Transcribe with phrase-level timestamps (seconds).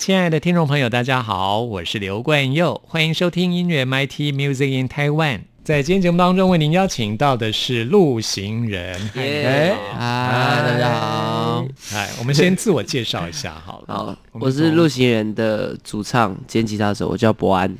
[0.00, 5.40] 亲爱的听众朋友，大家好，我是刘冠佑，欢迎收听音乐 MIT Music in Taiwan。
[5.62, 8.98] 在今天节目当中，为您邀请到的是陆行人。
[9.14, 11.66] 哎，大家好。
[11.92, 13.94] 哎，我们先自我介绍一下好了。
[13.94, 17.76] 好，们我是从陆行人的主唱兼吉他手，我叫博安。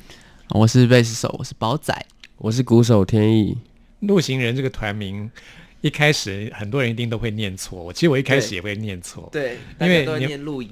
[0.50, 2.04] 我是贝斯手，我是宝仔。
[2.36, 3.56] 我是鼓手天意，
[4.00, 5.30] 陆行人这个团名，
[5.82, 7.82] 一开始很多人一定都会念错。
[7.82, 9.28] 我其实我一开始也会念错。
[9.32, 10.70] 对，因为都念路演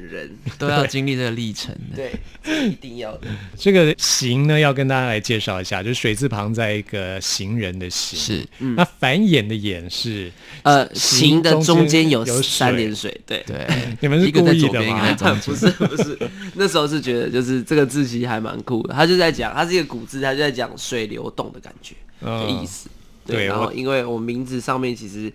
[0.00, 1.96] 人， 都要经历这个历程的。
[1.96, 3.28] 对，一定要的。
[3.56, 8.18] 这个“行”呢，要跟大家来介绍一下，就是水字旁在一个行人的“行”。
[8.18, 10.32] 是，那繁衍的“衍”是
[10.62, 13.44] 呃，行行的中间有有三点水，对。
[13.46, 13.66] 对，
[14.00, 15.40] 你们是一个故意的在左边，一个在吗？
[15.40, 15.54] 中不。
[15.54, 16.18] 是不是，
[16.54, 22.88] 那时候是觉得就是这个字其实还蛮酷的，他就在讲，他是一个古字，他就在讲水流动的感觉的意思。
[23.34, 25.32] 对然后因为我名字上面其实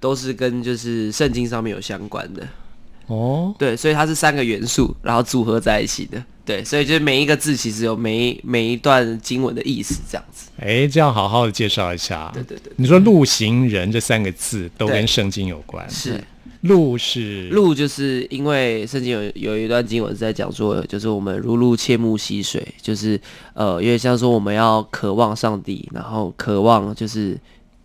[0.00, 2.46] 都是跟就是圣经上面有相关的，
[3.06, 6.22] 哦，对，所以它是三个元素，然后组合在一起的。
[6.46, 10.50] 对，所以就是每一个字其实有每一每一段经文的意思，这样子。
[10.58, 12.30] 哎，这样好好的介绍一下。
[12.34, 15.88] 对对对你说“路行人”这三个字都跟圣经有关。
[15.88, 16.22] 是
[16.64, 23.20] 路是路，就是因为圣经有有一段经文是在讲说，就是我们如鹿切木溪水，就是
[23.52, 27.38] 呃，因为像说我们要渴望上帝，然后渴望就是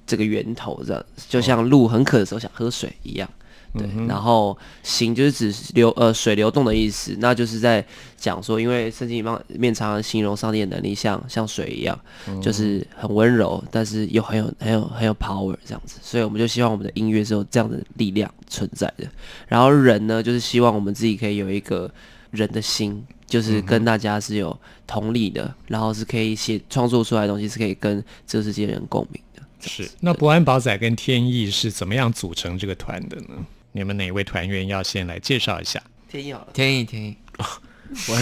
[0.07, 3.29] 这个源头这样，就像鹿很渴的时候想喝水一样。
[3.73, 7.85] 对，然后行就是指流呃水流动的意思，那就是在
[8.17, 11.99] 讲说，因为圣经里面面常常形容上帝的能力像像水一样，
[12.41, 19.07] 就是很温柔，但是又很有很有很有 power 这样子，所以我们就希望我们的音乐是有这样的力量存在的。
[19.47, 21.89] 然后人呢，就是希望我们自己可以有一个
[22.31, 24.57] 人的心，就是跟大家是有
[24.87, 29.43] 同理的，然后是可以写创作出来的东西是可以跟这个世界人共鸣的。
[29.61, 29.89] 是。
[29.99, 33.45] 那伯安宝仔跟天意是怎么样组成这个团的呢？
[33.71, 35.81] 你们哪位团员要先来介绍一下？
[36.09, 38.17] 天意好了，天意，天意， 我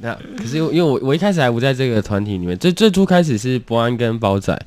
[0.00, 4.58] 那可是因为因为我我一开始还不在这个团体里面，最最初开始是伯安跟宝仔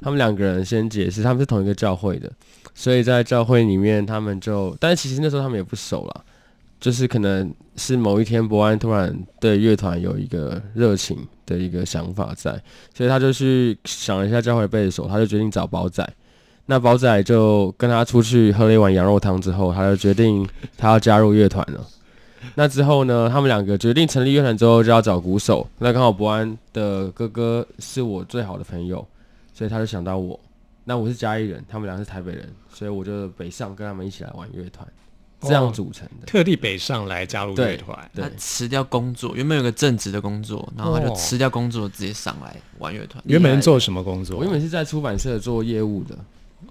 [0.00, 2.30] 他们两个人先解释，他们是同一个教会的，
[2.74, 6.24] 所以在教会里面他们就，但是其实那时候他们也不熟了，
[6.80, 12.52] 就是可能是某一天伯安突然对乐团有一个热情的一个想法在，
[12.94, 16.06] 所以他就去想了一下教会贝斯手，他就决定找宝仔。
[16.66, 20.46] 那宝仔就跟他出去喝了一碗羊肉汤之后，他就决定
[20.76, 21.86] 他要加入乐团了。
[22.54, 25.66] 那之后呢，他们两个决定成立乐团之后就要找鼓手。
[25.78, 29.06] 那刚好伯安的哥哥是我最好的朋友，
[29.54, 30.38] 所以他就想到我。
[30.84, 34.86] 那我是嘉义人，他们俩是台北人，所以我就北上跟他们一起来玩乐团，
[35.40, 36.26] 这样组成的。
[36.26, 38.10] 特地北上来加入乐团。
[38.14, 43.22] 对他辞掉工作，原本有个正职的工作，然后他就哦辞掉工作，直接上来玩乐团。
[43.26, 44.36] 原本是做什么工作？
[44.38, 46.16] 我原本是在出版社做业务的，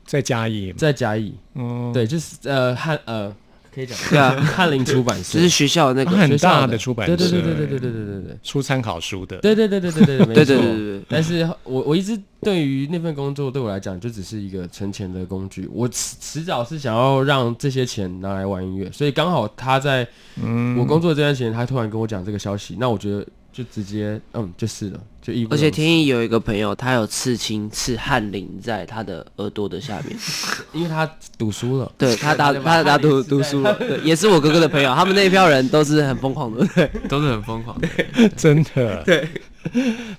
[0.06, 0.74] 在嘉义。
[0.74, 3.34] 在嘉义，嗯，对，就是呃汉呃
[3.74, 3.98] 可以讲。
[4.10, 5.38] 对啊翰林出版社。
[5.38, 6.68] 就是学校那个，很大学校的。
[6.70, 8.22] 的出版社，对对对对对对对对对。
[8.24, 8.38] 对。
[8.44, 9.38] 出参考书的。
[9.38, 20.08] 对对对对对对，对对对对但是我我一直对于那份工作对我来讲就只是一个存钱的工具，我迟迟早是想要让这些钱拿来玩音乐，所以刚好他在
[20.42, 20.78] 嗯。
[20.78, 25.00] 我工作这段时间，他突然跟我讲这个消息，那我觉得就直接嗯就是了，
[25.50, 30.18] 而且天意有一个朋友，他有刺青刺翰林在他的耳朵的下面，
[30.74, 37.88] 因为他读书了，对他打 他打读读书了，对，也是我哥哥的朋友，他们那一票人都是很疯狂的， 对，都是很疯狂的。
[38.36, 39.04] 真的。
[39.04, 39.28] 对。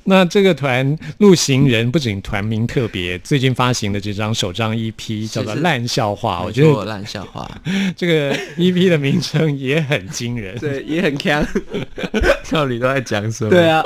[0.03, 5.63] 那这个团陆行人不仅团名特别，最近发行的这张首张 EP 叫做《是。
[5.63, 7.49] 烂笑话》，我没觉得错烂笑话，
[7.97, 10.59] 这个 EP 的名称也很惊人。
[10.59, 11.47] 对，也很强，
[12.51, 13.51] 到底都在讲什么？
[13.51, 13.85] 对啊，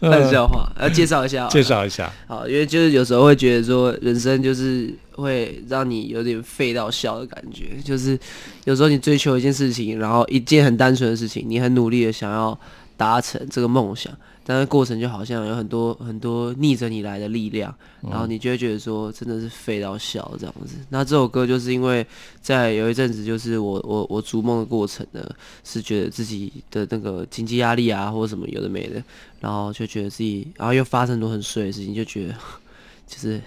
[0.00, 2.10] 烂笑话，要介绍一下，介绍一下。
[2.26, 8.18] 好，因为就是有时候会觉得说，人生就是会让你有点废到笑的感觉，就是
[8.64, 12.58] 有时候你追求一件事情，然后一件很单纯的事情，你很努力的想要
[12.96, 14.12] 达成这个梦想，
[14.50, 20.74] 但是过程就好像有很多很多逆着你来的力量，然后你就会觉得说真的是废到笑这样子。
[20.88, 22.04] 那这首歌就是因为
[22.42, 25.24] 在有一阵子，就是我我我逐梦的过程呢，
[25.62, 29.00] 是觉得自己的那个经济压力啊，或者什么有的没的，
[29.38, 32.34] 然后就觉得自己，然后又发生很多很碎的事情，就觉得
[33.06, 33.40] 就是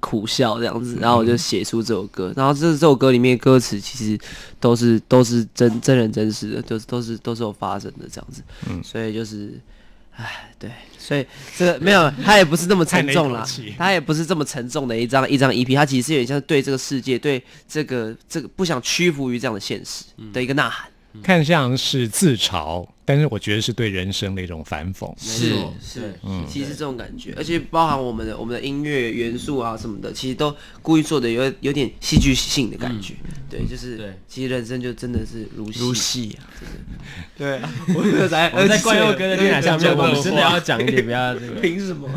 [0.00, 4.18] 苦笑这样子，然后我就写出这首歌，然后这这首歌里面歌词其实
[4.58, 8.42] 都是都是真真人真事的，就是都是都是有发生的这样子，
[8.82, 9.60] 所以就是，
[10.16, 11.26] 唉，对，所以
[11.56, 20.88] 这个没有，他也不是那么沉重 了一口气，它也不是这么沉重的一张一张 EP，他其实是有点像是对这个世界，对这个这个不想屈服于这样的现实的一个呐喊，
[21.22, 25.12] 看像是自嘲，但是我觉得是对人生的一种反讽。
[25.18, 33.14] 是是，嗯，其实是这种感觉，而且包含我们的我们的音乐元素啊什么的，其实都故意做的有有点戏剧性的感觉。
[33.50, 35.80] 对，就是对其实人生就真的是如戏。
[35.80, 36.46] 如戏啊！
[37.36, 41.60] 对啊， 我们在我们在怪佑哥的电台上面，我们真的要讲一点，不要 这个。
[41.60, 42.08] 凭什么？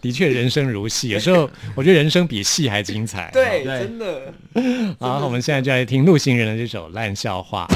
[0.00, 3.30] 的确，人生如戏，有时候我觉得人生比戏还精彩。
[3.32, 4.32] 对，对真的。
[4.98, 7.68] 好，我们现在就来听陆行人的这首《烂笑话》。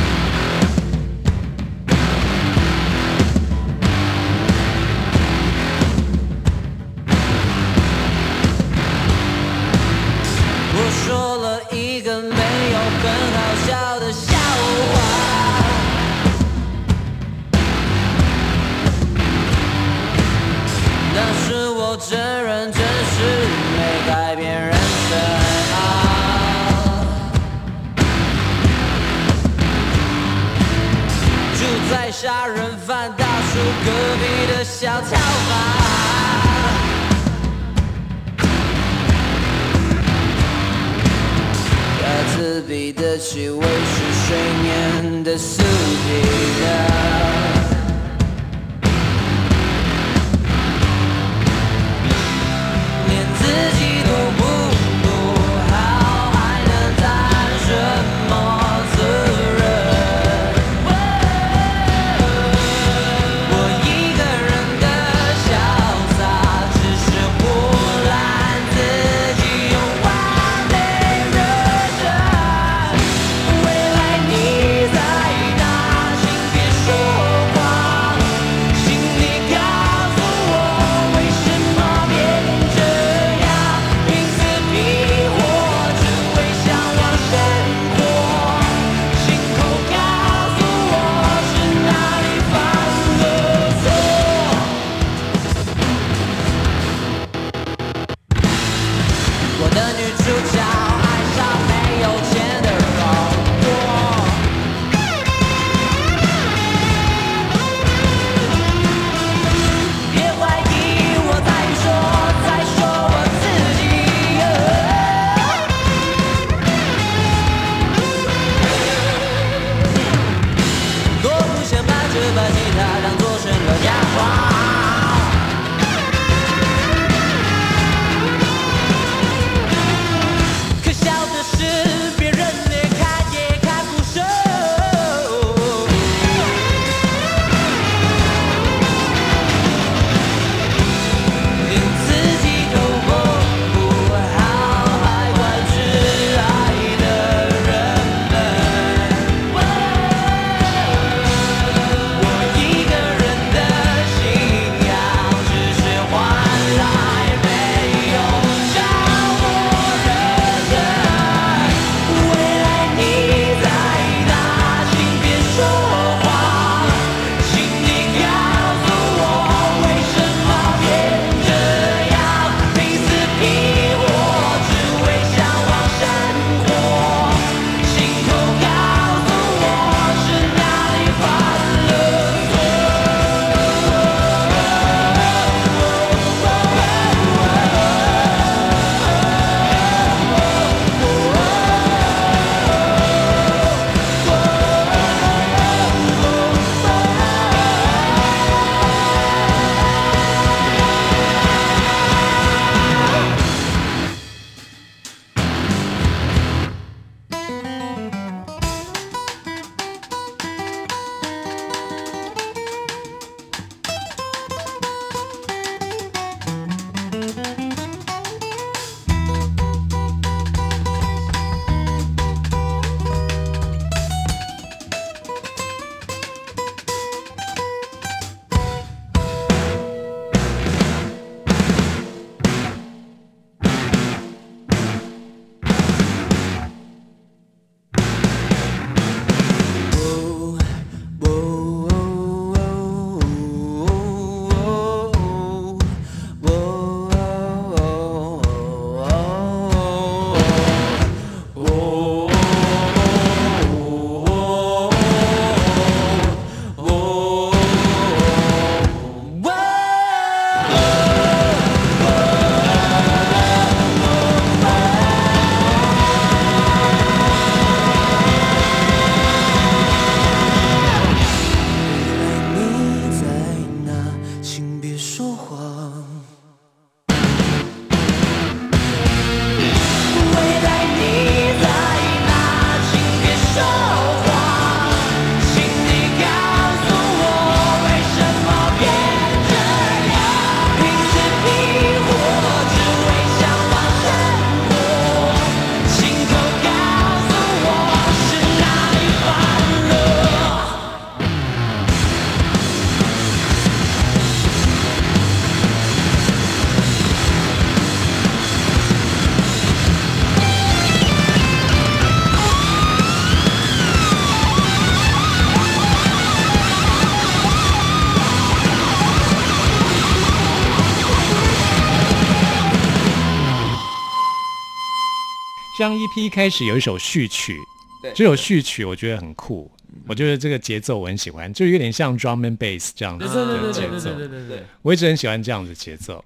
[325.82, 327.58] 这张 EP 一开始有一首序曲
[328.00, 329.68] 对，这首序曲我觉得很酷，
[330.06, 334.14] 我觉得这个节奏我很喜欢，就有点像 drum and bass 这样子的节奏。
[334.14, 336.24] 对对对，我一直很喜欢这样子节奏。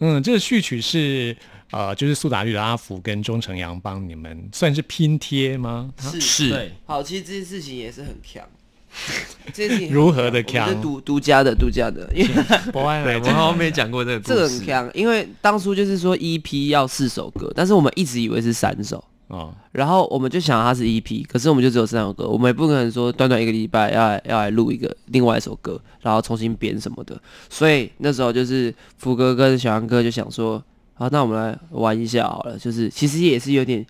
[0.00, 1.36] 嗯，这个序曲是
[1.70, 5.94] 呃，就是苏打绿的阿福跟钟成阳帮你们算是拼贴吗？
[6.00, 8.44] 是是对，好，其实这件事情也是很强。
[9.90, 30.62] 如何的强是独独家的，独家的，因为 对，博安来我们好像没讲过这个故这个事很强，因为当初就是说 EP 要四首歌，但是我们一直以为是三首，哦，然后我们就想它是 EP，可是我们就只有三首歌，我们也不可能说短短一个礼拜要来要来录一个另外一首歌，然后重新编什么的，所以那时候就是福哥跟小杨哥就想说，
[30.94, 33.84] 好，那我们来玩一下好了，就是其实也是有点。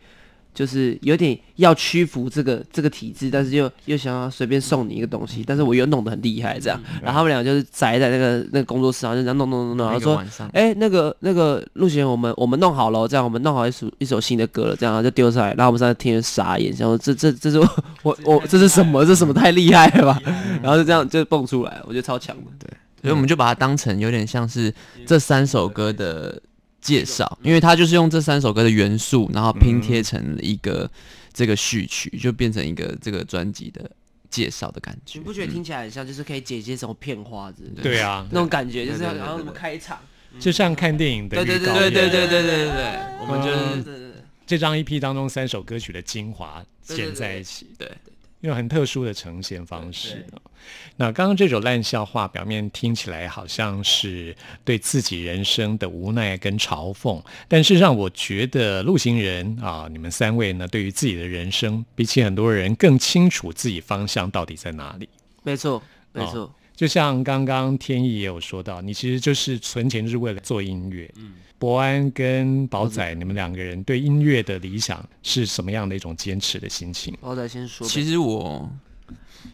[0.59, 10.21] 就是有点要屈服这个这个体制，但是又又想要随便送你一个东西，但是我又弄得很厉害这样，然后他们两个就是宅在那个那个工作室，然后就这样弄弄弄弄，然后说
[10.53, 17.69] 哎、那个那个陆贤，我们我们弄好了，这样我们弄好一首一首新的歌了，这样然后就丢上来，然后我们三个听着傻眼，想说这这这是我
[18.03, 19.05] 我我这是什么？
[19.07, 20.21] 这什么太厉害了吧？
[20.61, 22.43] 然后就这样就蹦出来，我觉得超强的。
[22.59, 22.69] 对
[23.01, 24.75] 所以我们就把它当成有点像是
[25.07, 26.43] 这三首歌的
[26.81, 30.91] 介绍，因为它就是用这三首歌的元素，然后拼贴成一个
[31.33, 33.91] 这个序曲，就变成一个这个专辑的
[34.31, 35.19] 介绍的感觉。
[35.19, 39.99] 你不觉得听起来很像就是可以剪接什么片花之类的对啊，那种感觉，就是对对对好像什么对对开场，
[40.39, 44.13] 就像看电影的对对对对对对对对对，我们就是对对
[44.47, 47.91] 这张 EP 当中三首歌曲的精华对对剪在一起，对
[48.41, 50.25] 用很特殊的呈现方式。
[50.97, 65.09] 那刚刚这首烂笑话，表面听起来好像是对自己人生的无奈跟嘲讽，但事实上，我觉得陆行人啊，你们三位呢，对于自己的人生，比起很多人更清楚自己方向到底在哪里。
[65.43, 71.11] 没错没错，就像刚刚天意也有说到，你其实就是存钱就是为了做音乐。
[71.17, 77.13] 嗯，博安跟宝仔，你们两个人对音乐的理想是什么样的一种坚持的心情？
[77.21, 78.71] 宝仔先说，其实我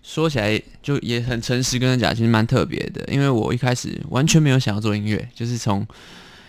[0.03, 5.87] 说起来就也很诚实跟他讲，其实蛮特别的，因为我一开始完全没有想要做音乐，就是从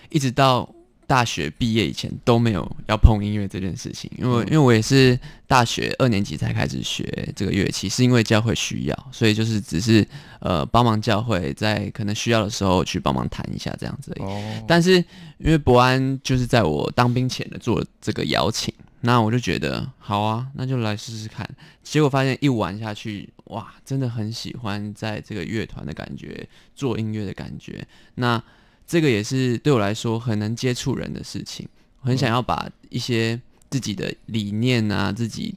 [0.09, 0.69] 一直到
[1.07, 10.07] 大学毕业以前都没有要碰音乐这件事情，因为、因为我也是大学二年级才开始学这个乐器，是因为教会需要，所以就是只是
[10.39, 14.25] 呃帮忙教会在可能需要的时候去帮忙弹一下这样子而已。
[14.25, 14.95] 哦，但是
[15.37, 21.47] 因为伯安就是在我当兵前的做这个邀请，那我就觉得好啊，那就来试试看。
[21.83, 27.85] 结果发现一玩下去，哇，真的很喜欢在这个乐团的感觉，做音乐的感觉。
[28.15, 28.41] 那
[28.87, 31.67] 这个也是对我来说很能接触人的事情，
[32.01, 33.39] 很想要把一些
[33.69, 35.55] 自己的理念啊，自己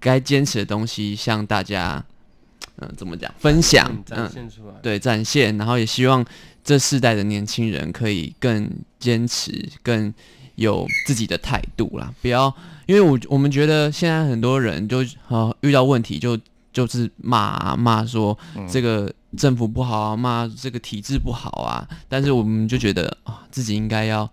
[0.00, 2.04] 该坚持的东西向大家，
[2.76, 4.74] 嗯、怎么讲分享，嗯展，现出来。
[4.82, 6.24] 对，展现，然后也希望
[6.64, 10.12] 这世代的年轻人可以更坚持、更
[10.54, 12.52] 有自己的态度啦，不要，
[12.86, 16.38] 因为我我们觉得现在很多人就呃遇到问题就
[16.72, 18.36] 就是骂啊骂说
[18.68, 24.30] 这个政府不好啊，骂这个体制不好啊，但是我们就觉得啊自己应该要。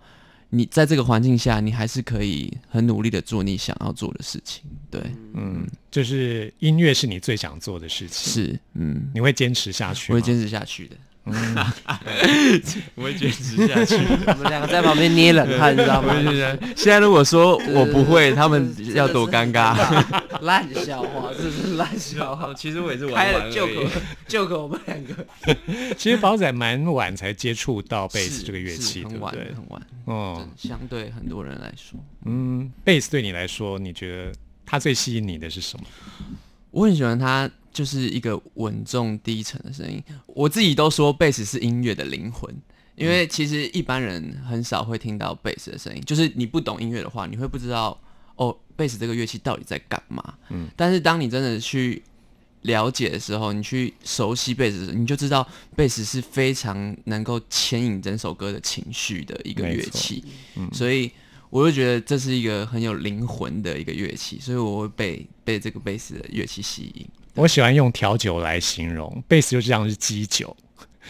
[0.52, 5.02] 你在这个环境下，你还是可以很努力的做你想要做的事情，对，
[5.34, 10.14] 嗯，就是音乐是你最想做的事情，是，嗯，你会坚持下去？
[10.14, 10.96] 我会坚持下去的，
[12.96, 13.96] 我会坚持下去。
[14.28, 16.14] 我们两个在旁边捏冷汗，你知道吗？
[16.76, 19.76] 现在如果说我不会，他们要多尴尬。
[20.42, 22.54] 烂笑话，这是烂笑话。
[22.56, 23.90] 其实我也是开了 joke
[24.28, 25.26] joke 我们两个，
[25.98, 29.34] 其实宝仔蛮晚才接触到贝斯是这个乐器，是很晚？
[29.34, 34.32] 很晚，哦，相对很多人来说，嗯，贝斯对你来说，你觉得
[34.66, 35.86] 它最吸引你的是什么？
[36.76, 40.04] 我很喜欢它，就是一个稳重低沉的声音。
[40.28, 42.54] 我自己都说贝斯是音乐的灵魂，
[42.96, 47.98] 因为其实一般人很少会听到贝斯的声音，就是你不懂音乐的话，你会不知道
[48.36, 50.34] 哦，贝斯这个乐器到底在干嘛。
[50.50, 52.04] 嗯，但是当你真的去
[52.64, 60.22] 了解的时候，你去熟悉贝斯的时候，你就知道贝斯是非常能够牵引整首歌的情绪的一个乐器。
[60.58, 61.10] 嗯所以
[61.50, 67.06] 我就觉得这是一个很有灵魂的一个乐器，所以我会被被这个贝斯的乐器吸引。
[67.36, 70.56] 我喜欢用调酒来形容，贝斯就像是基酒，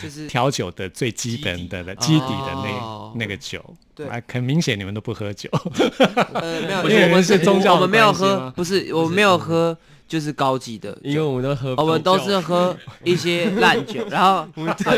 [0.01, 3.13] 就是 调酒的最基本的的基底的那、哦。
[3.15, 3.63] 那个酒。
[3.93, 4.07] 对。
[4.07, 5.49] 啊，很明显你们都不喝酒。
[6.33, 9.77] 呃没有， 因为你们是宗教的我们没有喝不是我们没有喝，
[10.07, 14.47] 就是高级的因为我们都喝，我们都是喝一些烂酒，然后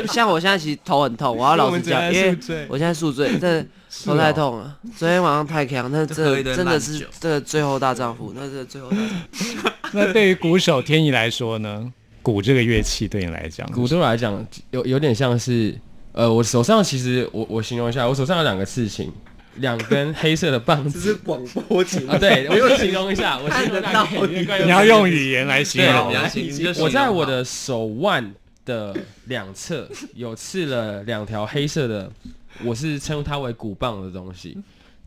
[0.08, 3.66] 像我现在其实头很痛，我要老实讲，因为我现在宿醉，真的
[4.06, 4.78] 头太痛了。
[4.96, 9.70] 昨天晚上太强，那这真的是这最后大丈夫，那是最后大丈夫。
[9.94, 11.92] 那对于鼓手天意来说呢？
[12.22, 15.74] 鼓这个乐器对你来讲，鼓对我来讲有有点像是，
[16.12, 19.10] 呃，我手上其实我我形容一下，我手上有两个刺青，
[19.56, 21.00] 两根黑色的棒子。
[21.00, 24.06] 这是广播节目 啊，对，我又形容一下，我形容到
[24.66, 28.34] 你要用语言来形容形容我在我的手腕
[28.66, 28.94] 的
[29.28, 32.12] 两侧有刺了两条黑色的，
[32.66, 34.58] 我是称它为鼓棒的东西。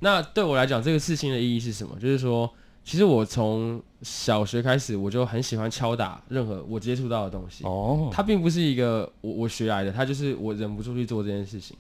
[0.01, 1.95] 那对我来讲，这个刺青的意义是什么？
[2.01, 2.51] 就是说，
[2.83, 7.65] 其实我从小学开始，我就很喜欢敲打任何我接触到的东西。
[7.65, 11.77] 哦，它并不是一个我我学来的，它就是我忍不住去做这件事情。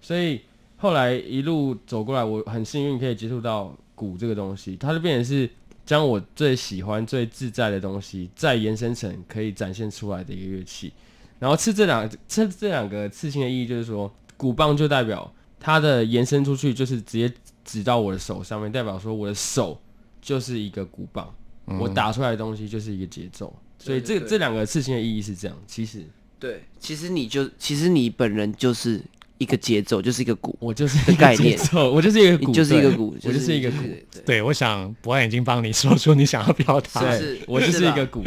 [0.00, 0.40] 所以
[0.76, 5.50] 后来一路走过来，我很幸运可以接触到鼓这个东西，它就变成是
[5.84, 10.92] 将我最喜欢、最自在的东西，再延伸成可以展现出来的一个乐器。
[11.40, 17.32] 然后刺这两这这两个刺青的意义，就是说鼓棒就代表它的延伸出去，就是直接
[17.64, 19.80] 指到我的手上面，代表说我的手
[20.20, 21.32] 就是一个鼓棒，
[21.80, 23.54] 我打出来的东西就是一个节奏。
[23.78, 26.02] 所以这这两个事情的意义是这样，其实
[26.38, 29.00] 对，其实你就其实你本人就是
[29.36, 33.78] 一个节奏，就是一个鼓，我就是一个概念节奏，我就是一个鼓，就是一个鼓，我就是一个鼓，
[34.24, 37.18] 对我想博安已经帮你说出你想要表达的。
[37.18, 38.24] 是，我就是一个鼓，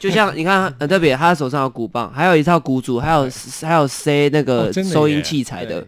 [0.00, 5.86] 就像 你看很特别，他手上有鼓棒，还有一套鼓组，还有还有塞那哦个收音器材的。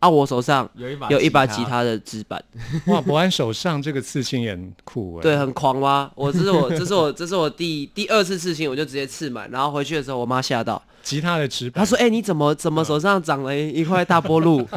[0.00, 2.42] 啊，我手上有一把有一把吉，他的纸板，
[2.88, 5.22] 哇，伯安手上这个刺青也很酷哎。
[5.22, 6.10] 对，很狂哇？
[6.16, 11.84] 我这是我这是我这是我第第二次刺青，我就直接刺满，然后回去的时候，我妈吓到，吉他的指板。
[11.84, 14.66] 他说：“哎、你怎么怎么手上长了一块大波路？”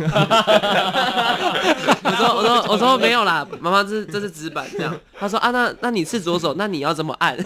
[2.03, 7.37] 我说：“我说我说没有啦，妈妈，这是这是纸板这样。”他说：“啊，那那你刺左手，那你要怎么按？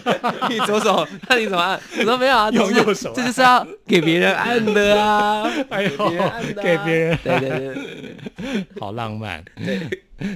[0.48, 9.44] 你左手，那你怎么按？”我说：“没有啊，这用是右手按这就是要给别人按的啊，哎呦给别人按的、啊，给别人对对对对， 好浪漫。
[9.56, 9.80] 对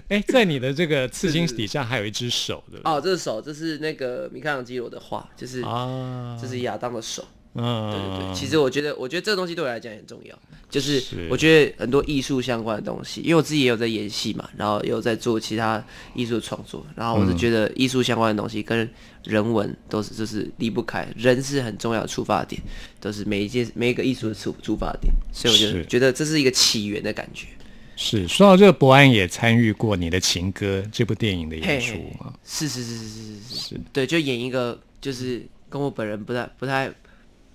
[0.09, 2.79] 哎，在你的这个刺青底下还有一只手，的？
[2.85, 11.29] 哦，这是手，这是那个米开朗基罗的画，就是、啊，这是亚当的手。”对对嗯对，，其实我觉得，我觉得这个东西对我来讲也很重要，就是是。
[11.31, 15.85] 我觉得很多艺术相关的东西，因为我自己也有在演戏嘛，然后也有在做其他
[16.15, 18.89] 艺术的创作，然后我是觉得艺术相关的东西跟
[19.25, 22.61] 人文都是就是离不开，人是很重要的出发点，
[23.01, 27.47] 都是每一件每一个艺术的出出发点，所以我就觉得这是一个起源的感觉。
[27.97, 32.33] 是说到这个，博安也参与过《你的情歌》这部电影的演出嘿嘿啊。
[32.43, 33.81] 是是是是是是是，是。
[33.93, 36.91] 对，就演一个就是跟我本人不太不太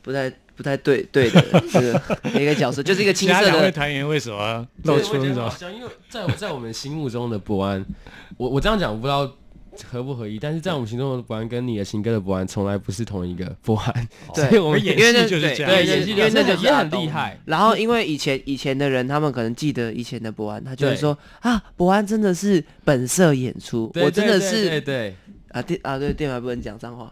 [0.06, 1.41] 不太不太对对的
[1.72, 2.02] 这个
[2.39, 3.72] 一个角色，就是一个青涩的。
[3.72, 5.52] 团员为什么露出那种？
[5.74, 7.84] 因为在我在我们心目中的博安，
[8.38, 9.30] 我我这样讲我不知道
[9.89, 25.15] 合不合意，但是在我们心中的博安跟你的新歌的博安从来不是同一个博安，对 所以我们演因为那戏就是这样对对演戏因为因为那就是那个也很厉害，然后因为以前以前的人，他们可能记得以前的博安，他就会说啊，博安真的是本色演出，我真的是对对是对，
[25.56, 27.10] 啊电啊对电台不能讲脏话，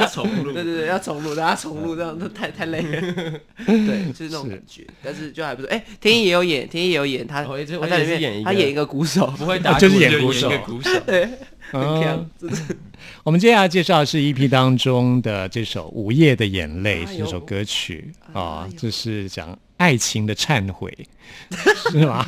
[0.00, 0.50] 要重录。
[0.52, 3.00] 对对对，要重录，大家重录这样那太太累了，
[3.64, 5.70] 对，就是那种感觉，但是就还不错。
[5.70, 11.28] 哎，天一也有演，天一也有演，他我也是他在里面他演一个鼓手，不会打就是鼓演鼓手一个鼓手， 对，
[11.70, 12.56] 很嗯强，真的。
[13.22, 18.10] 我们接下来介绍的是 EP 当中的这首《午夜的眼泪》这首歌曲。
[18.32, 20.92] 啊哎，呦这是讲爱情的忏悔，
[21.90, 22.24] 是吗？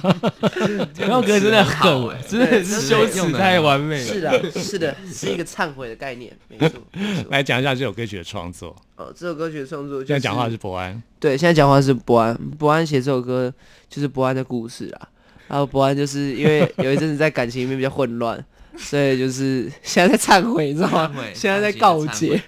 [0.94, 4.04] 这首歌真的很，真的是修辞太完美了。
[4.06, 7.24] 是的，是的，是一个忏悔的概念，没错，没错。
[7.28, 8.74] 来讲一下这首歌曲的创作。
[8.96, 13.52] 哦，这首歌曲的创作就是现在讲话是伯安，对，现在讲话是伯安，伯安写这首歌
[13.88, 15.08] 就是伯安的故事啊。
[15.48, 18.42] 然后伯安就是因为有一阵子在感情里面比较混乱，
[18.78, 21.12] 所以就是现在在忏悔，你知道吗？
[21.34, 22.40] 现在在告解，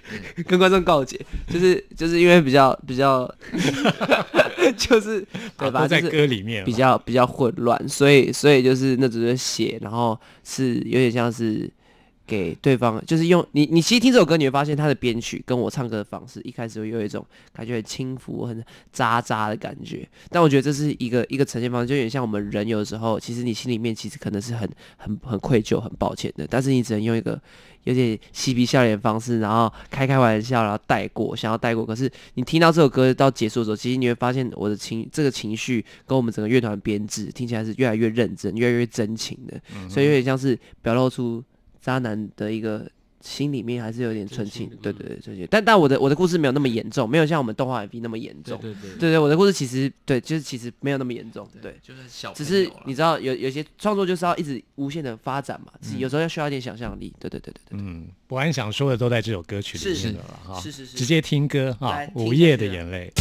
[0.47, 3.29] 跟观众告解，就是就是因为比较比较，
[4.77, 5.25] 就是
[5.57, 5.87] 对吧？
[5.87, 11.69] 在就是歌里面比较比较混乱，所以所以就是那只是写，然后是有点像是
[12.25, 27.39] 给对方，就是用你你其实听这首歌，你会发现它的编曲跟我唱歌的方式，一开始会有一种感觉很轻浮、很渣渣的感觉，但我觉得这是一个一个呈现方式，就有点像我们人有的时候，其实你心里面其实可能是很很很愧疚、很抱歉的，但是你只能用一个。
[27.83, 31.85] 有点嬉皮笑脸的方式，然后开开玩笑，然后带过，想要带过。
[31.85, 39.59] 可是你听到这首歌到结束的时候，其实你会发现我的情这个情绪跟我们整个乐团编制听起来是越来越认真、越来越真情的，
[39.89, 41.43] 所以有点像是表露出
[41.83, 45.47] 渣男的一个心里面还是有点纯情，对对对，纯情。
[45.51, 48.57] 但但我的我的故事没有那么严重，没有像我们动画 MV 那么严重。
[48.59, 51.77] 对对对对，我的故事其实对，就是其实没有那么严重，对。
[51.81, 57.13] 就是小只是你知道，有有些创作就是要一直无限的发展嘛，自己有时候要需要一点想象力。
[57.19, 57.79] 对对对对对。
[57.79, 60.59] 嗯，博安想说的都在这首歌曲里面了哈。
[60.59, 63.11] 是是是直接听歌哈，来《午夜的眼泪》。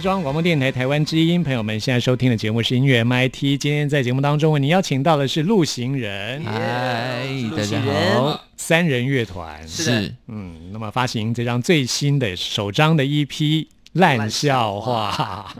[0.00, 3.58] 是中央广播电台台湾之音，朋友们现在收听的节目是音乐 MIT。
[3.58, 13.26] 今天在节目当中为你邀请到的是陆行人嗨，大家人好，三人乐团，是嗯，那么发行这张最新的首张的 EP
[13.92, 15.54] 《烂笑话》。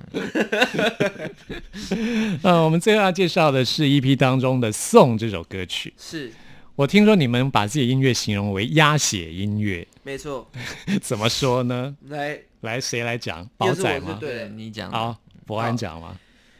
[2.41, 5.93] 呃， 我们最后要介绍的是 EP 当中的《送》这首歌曲。
[5.99, 6.33] 是
[6.77, 10.51] 我听说你们把自己的音乐形容为鸭血音乐，没错。
[11.03, 11.97] 怎么说呢？
[12.09, 13.49] 来，来，谁来讲？
[13.57, 14.17] 宝仔吗？
[14.21, 16.17] 对你讲好，博安讲吗？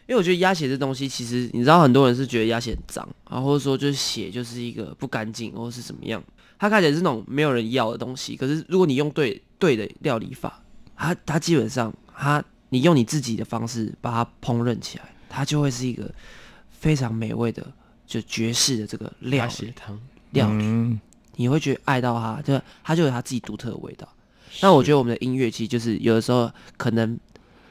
[0.07, 6.21] 因为我觉得鸭血这东西，其实你知道，很多人是觉得鸭血很脏，啊，或者说就是血就是一个不干净，或是怎么样，
[6.59, 8.37] 它看起来是那种没有人要的东西。
[8.37, 10.61] 可是如果你用对对的料理法，
[10.97, 16.13] 它它基本上它你用你自己的方式把它烹饪起来，它就会是一个
[16.71, 17.65] 非常美味的
[18.05, 20.01] 就爵士的这个料理鸭血汤，
[20.33, 20.65] 料理。
[20.65, 21.01] 嗯，
[21.41, 24.07] 你会觉得爱到它，就它就有它自己独特的味道。
[24.61, 27.19] 那我觉得我们的音乐其实就是有的时候可能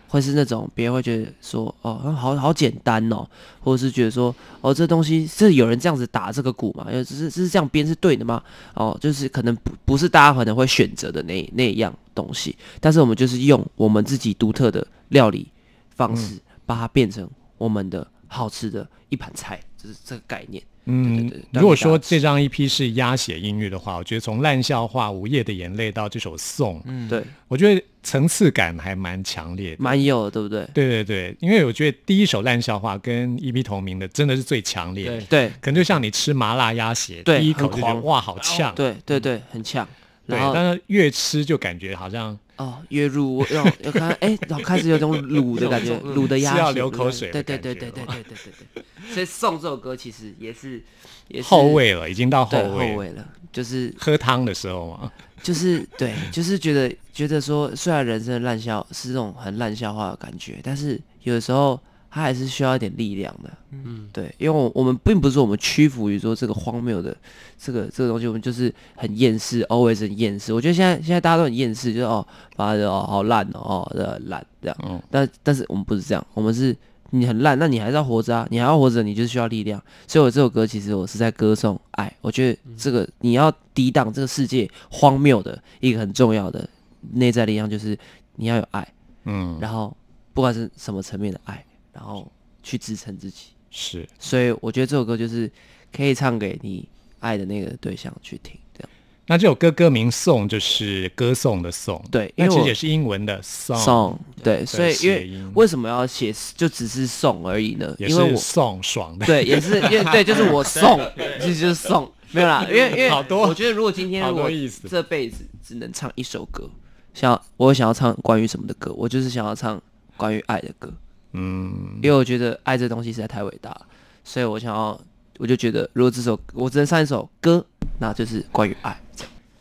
[0.07, 3.29] 会是那种别人会觉得说哦，好好简单哦，
[3.59, 8.41] 或者是觉得说哦，这东西是有人这样子打这个鼓嘛，呃，只是是这样编是对的吗？
[8.73, 15.51] 哦，就是可能不不是大家可能会选择的那那样东西，但是我们就是用我们自己独特的料理
[15.95, 17.29] 方式，把它变成
[17.59, 20.63] 我们的好吃的一盘菜，就是这个概念。
[20.89, 29.77] 嗯如果说这张 EP 是鸭血音乐的话，我觉得从烂笑话《午夜的眼泪》到这首《送》，嗯，对，我觉得层次感还蛮强烈的。
[29.79, 30.67] 蛮有的，对不对？
[30.73, 35.17] 对对对，因为我觉得第一首烂笑话跟 EP 同名的真的是最强烈的。
[35.21, 35.49] 对，对。
[35.61, 39.85] 可能就像你吃麻辣鸭血，第一口就觉得哇好呛，对对对，很呛。
[39.85, 48.83] 对，然后但是越吃就感觉好像哦，越入让要 看，哎，然后开始有种卤的感觉，卤的鸭要流口水对对对对对对对对对。
[49.13, 50.83] 所以送这首歌其实也是
[51.29, 55.11] 也是后味了，已经到后味后味了，就是喝汤的时候嘛，
[55.41, 63.49] 就是对，就是觉得觉得说，虽然人生的烂笑是这种很烂笑话的感觉，但是有的时候它还是需要一点力量的。
[63.71, 67.15] 嗯，对，因为我我们并不是说我们屈服于说这个荒谬的
[67.57, 70.53] 这个这个东西，我们就是很厌世，always 很厌世。
[70.53, 73.89] 我觉得现在现在大家都很厌世，就是哦，把它哦好烂哦，
[74.25, 74.77] 烂这样。
[74.83, 76.75] 嗯但但是我们不是这样，我们是
[77.11, 79.81] 你很烂，那你还是要活着啊，你还要活着，你就是需要力量。
[80.07, 86.67] 所以我这首歌其实我是在歌颂爱，我觉得这个你要抵挡这个世界荒谬的一个很重要的
[87.13, 87.97] 内在力量，就是
[88.35, 88.87] 你要有爱，
[89.25, 89.95] 嗯，然后
[90.33, 92.31] 不管是什么层面的爱，然后
[92.63, 93.47] 去支撑自己。
[93.69, 94.07] 是。
[94.19, 95.51] 所以我觉得这首歌就是
[95.91, 96.87] 可以唱给你
[97.19, 98.89] 爱的那个对象去听，这样。
[99.27, 107.95] 那这首歌歌名“颂”就是歌颂的“颂”，对，因为其实也是英文的 “song”，song 对，所以因为为什么要写就只是送而已呢？
[107.99, 110.99] 也因为我是送爽的，对，也是因为对，就是我 送，
[111.39, 114.87] 其实就是送，没有啦，因为因为好多我觉得如果今天好如果多意思。
[114.89, 116.67] 这辈子只能唱一首歌，
[117.13, 119.79] 想我想要唱关于什么的歌，我就是想要唱
[120.17, 120.91] 关于爱的歌，
[121.33, 123.75] 嗯，因为我觉得爱这东西实在太伟大，
[124.23, 124.99] 所以我想要，
[125.37, 127.65] 我就觉得如果这首我只能唱一首歌，
[127.99, 128.99] 那就是关于爱。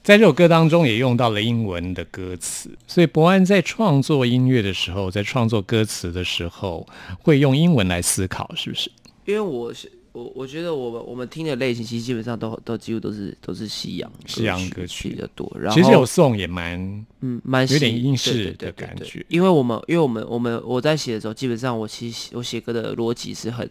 [0.03, 6.87] 在这首歌当中也用到了英文的歌词，所以伯安在创作音乐的时候，在创作歌词的时候，
[7.21, 8.91] 会用英文来思考，是不是？
[9.27, 16.79] 因为我是我我觉得我们我们听的类型其实基本上都都几乎都是都是西洋西洋歌曲比较多，然后其实有送也蛮
[17.21, 23.69] 嗯，蛮有点喜英式对对对的感觉因为我们，因为我们，我们我在写的时候，基本上我其实我写歌的逻辑是很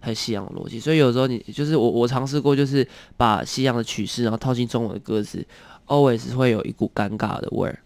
[0.00, 5.44] 很西洋的逻辑，所以有时候你就是我我尝试过，就是把西洋的曲式，然后套进中文的歌词
[5.86, 7.78] ，always 会有一股尴尬的味儿。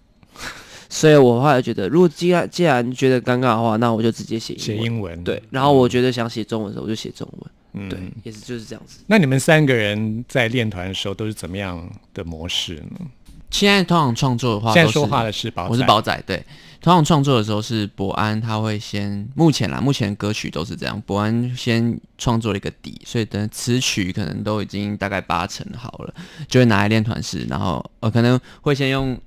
[0.88, 4.92] 所以我后来觉得，如果既然既然觉得尴尬的话，那我就直接写写英文。
[4.92, 7.50] 英文，对，然后我觉得想写中文的时候，我就写中文。
[7.72, 9.00] 嗯对，也是就是这样子。
[9.06, 13.06] 那你们三个人在练团的时候都是怎么样的模式呢？
[13.50, 16.44] 现在通常创作的话，现在说话的是宝仔，我是宝仔，对。
[16.80, 26.14] 通常创作的时候是伯安，他会先目前啦，目前歌曲都是这样，伯安先创作了一个底，所以等词曲可能都已经大概八成好了，
[26.48, 29.20] 就会拿来练团试，然后呃可能会先用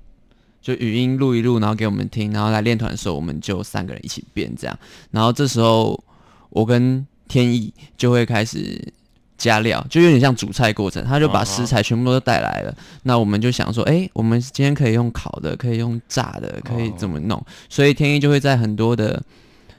[0.60, 4.76] 就语音录一录，然后给我们听，然后来练团的时候我们就三个人一起变这样，
[5.12, 6.02] 然后这时候
[6.50, 8.80] 我跟天意就会开始
[9.36, 12.74] 加料，就有点像煮菜过程，他就把食材全部都带来了。
[13.02, 17.44] 那我们就想说，哎、我们今天可以用烤的，可以用炸的，可以怎么弄？
[17.68, 19.22] 所以天意就会在很多的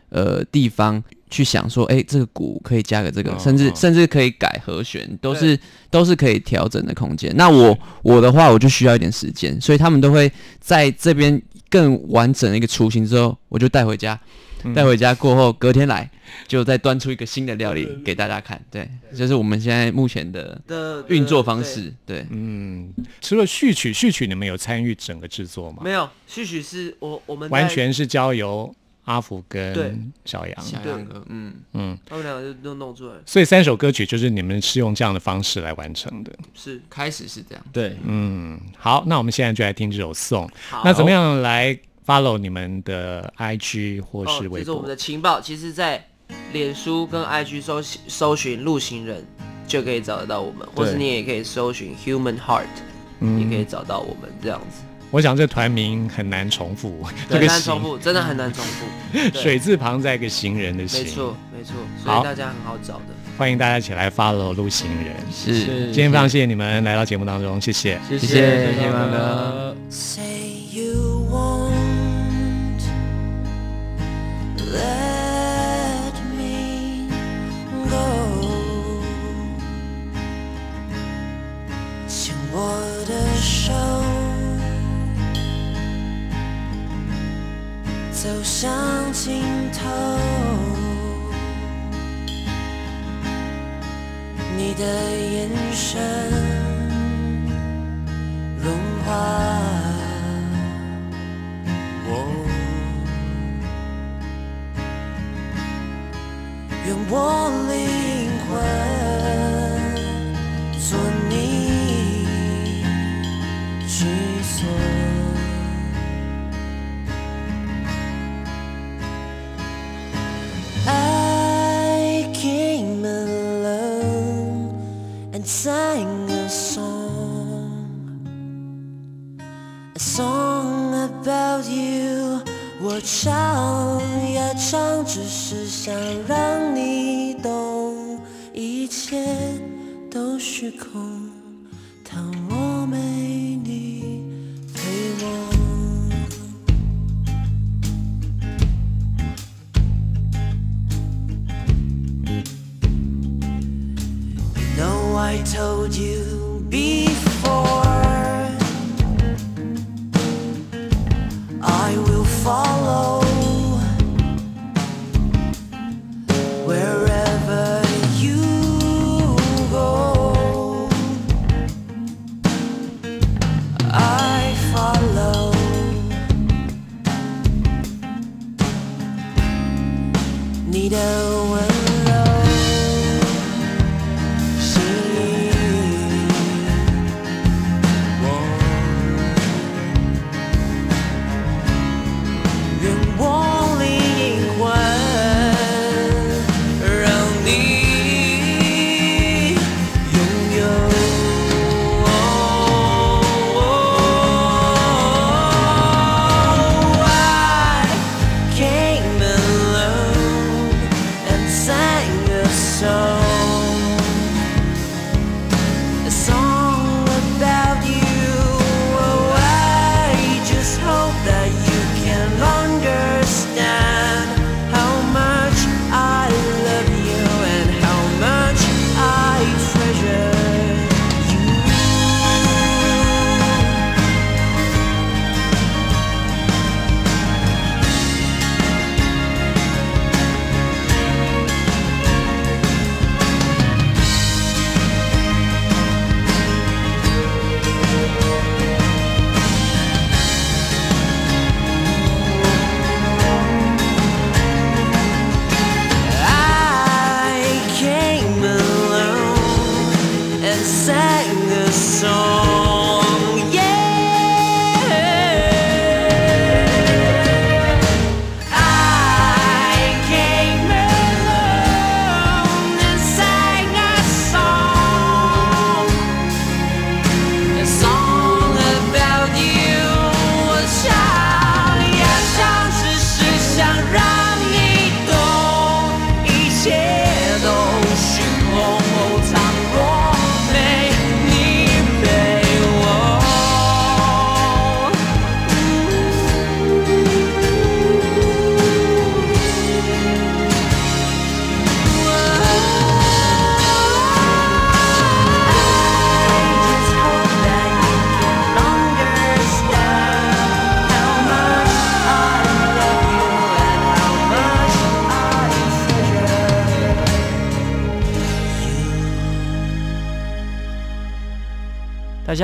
[0.10, 5.58] 呃地方去想说，哎、这个鼓可以加个这个，哦甚至哦甚至可以改和弦，都是
[5.90, 7.32] 都是可以调整的空间。
[7.36, 14.20] 那我我的话，我就需要一点时间，所以他们都会在这边更完整的一个雏形之后，我就带回家。
[14.74, 16.10] 带回家过后，隔天来
[16.48, 18.60] 就再端出一个新的料理给大家看。
[18.72, 21.94] 对，这是我们现在目前的的运作方式。
[22.06, 25.82] 对，嗯，除了序曲，序曲你们有参与整个制作吗？
[25.84, 28.74] 没有，序曲是我我们完全是交由
[29.04, 36.32] 阿福跟小杨，小杨哥，嗯，嗯，他们两个就都弄出来，所以三首歌曲就是你们是用这样的方式来完成的。
[36.56, 37.64] 是开始是这样。
[37.72, 40.48] 对，嗯，好，那我们现在就来听这首《送》。
[40.84, 44.60] 那怎么样来 follow 你们的 IG 或哦，是微博？
[44.60, 46.06] 这是我们的情报，其实，在
[46.54, 49.26] 脸书跟 IG 搜搜寻路行人
[49.68, 52.66] 就可以找得到我们，或是你也可以搜寻 Human Heart，、
[53.20, 54.84] 嗯也可以找到我们这样子。
[55.12, 58.86] 我想这团名很难重复，这很个难重复，真的很难重复。
[59.40, 60.88] 水字旁在一个行人的没。
[61.06, 63.06] 错，没错，所好以大家很好找的。
[63.38, 65.16] 欢迎大家一起来 follow 路行人。
[65.32, 65.54] 是，
[65.86, 68.00] 今天非常谢谢你们来到节目当中，谢谢。
[68.10, 69.76] 谢谢谢谢马哥。
[74.72, 75.15] Let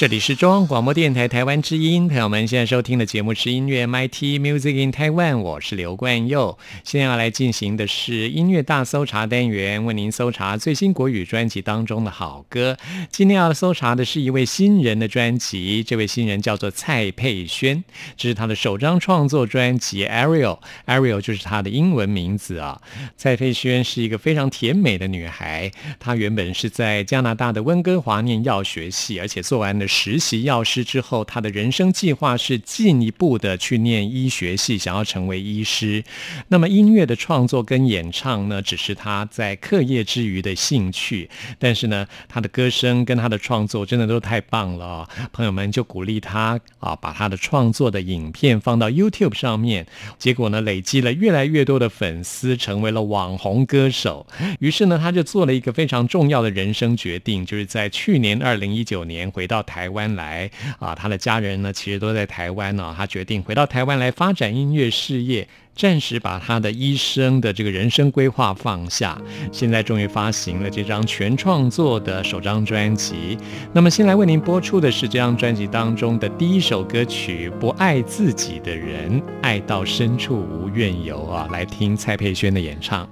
[0.00, 6.56] 这里是中央广播电台台湾之音，朋友们现在收听的节目是音乐 MIT Music in Taiwan，我是刘冠佑。
[6.82, 12.78] 现在要来进行的是音乐大搜查单元，为您搜查最新国语专辑当中的好歌。
[13.10, 17.84] 今天要搜查的是一位新人的专辑，这位新人叫做蔡佩轩，
[18.16, 22.80] 这是他的首张创作专辑 Ariel，Ariel 就是他的英文名字啊。
[23.18, 36.04] 蔡佩轩是一个非常甜美的女孩，她原本是在加拿大的温哥华念药学系，而且做完的实习药师之后，他的人生计划是进一步的去念医学系，想要成为医师。
[36.46, 41.28] 那么音乐的创作跟演唱呢，只是他在课业之余的兴趣，
[41.58, 49.84] 但是呢，他的歌声跟他的创作真的都太棒了啊、朋友们就鼓励他啊，把他的创作的影片放到 YouTube 上面，
[50.18, 54.24] 结果呢，累积了越来越多的粉丝，成为了网红歌手。
[54.60, 65.48] 于是呢，他就做了一个非常重要的人生决定，就是在去年二零一九年回到台台湾来啊，他的家人呢其实都在台湾呢、他决定回到台湾来发展音乐事业。
[65.74, 69.18] 暂时把他的一生的这个人生规划放下，
[69.50, 73.38] 现在终于发行了这张全创作的首张专辑。
[73.72, 83.08] 那么，先来为您播出的是这张专辑当中的第一首歌曲《不爱自己的人，爱到深处无怨尤》啊，来听蔡佩轩的演唱。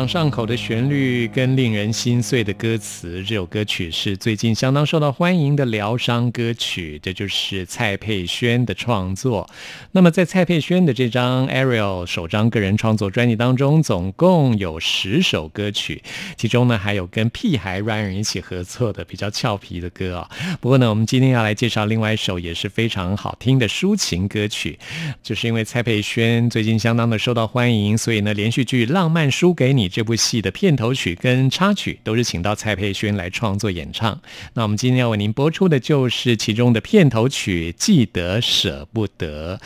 [0.00, 9.46] 朗上口的旋律跟令人心碎的歌词，这首歌曲是最近相当受到欢迎的疗伤歌曲，这就是蔡佩轩的创作。
[9.92, 16.02] 那么在蔡佩轩的这张《Ariel》首张个人创作专辑当中，总共有十首歌曲，
[16.34, 20.30] 其中呢还有跟屁孩 Ryan 一起合作的比较俏皮的歌啊、
[20.62, 24.78] 不过呢，我们今天要来介绍另外一首也是非常好听的抒情歌曲，
[25.22, 34.18] 就是因为蔡佩轩最近相当的受到欢迎，所以呢，连续剧《浪漫输给你》这部戏的片头曲跟插曲都是请到蔡佩轩来创作演唱。
[34.54, 39.58] 那我们今天要为您播出的就是其中的片头曲《记得舍不得》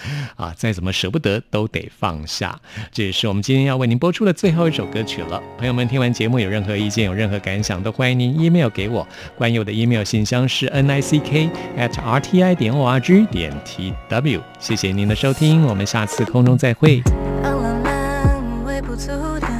[0.43, 2.59] 啊，再怎么舍不得都得放下。
[2.91, 5.41] 这也是我们今天要为您播出的最后一首歌曲了。
[5.59, 9.07] 朋友们，听完节目有任何意见、有任何感想，都欢迎您 email 给我。
[9.37, 13.53] 关于我的 email 信箱是 n i c k at r t i 点 o r g 点
[13.64, 14.41] t w。
[14.59, 17.03] 谢谢您的收听，我们下次空中再会。
[17.43, 19.09] 浪漫微不足
[19.41, 19.54] 道，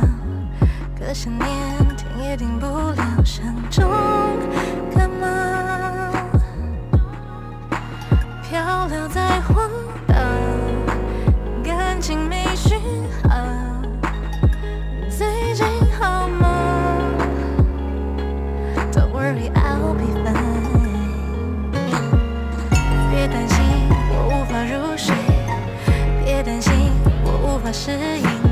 [1.15, 1.49] 想念
[1.97, 3.89] 停也停不了想中
[4.93, 5.29] 感冒
[8.43, 9.71] 漂流在荒
[10.09, 10.15] 岛
[11.63, 12.81] 感情没讯
[13.23, 13.31] 号
[15.09, 15.65] 最近
[15.97, 17.01] 好吗
[18.91, 20.35] ？Don't worry i'll be fine
[23.13, 23.65] 别担心
[24.11, 25.15] 我无法入睡。
[26.25, 26.91] 别担心
[27.25, 28.44] 我无法适应。